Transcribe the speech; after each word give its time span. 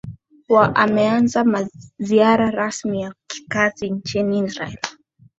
wa 0.49 0.75
ameanza 0.75 1.45
ziara 1.99 2.51
rasmi 2.51 3.01
ya 3.01 3.13
kikazi 3.27 3.89
nchini 3.89 4.39
israel 4.39 4.77